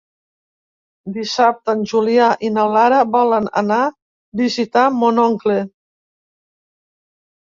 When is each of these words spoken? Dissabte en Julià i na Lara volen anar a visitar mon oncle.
Dissabte 1.17 1.73
en 1.73 1.83
Julià 1.91 2.29
i 2.47 2.49
na 2.55 2.63
Lara 2.75 3.01
volen 3.15 3.49
anar 3.61 3.77
a 3.81 3.91
visitar 4.41 4.87
mon 5.03 5.21
oncle. 5.25 5.59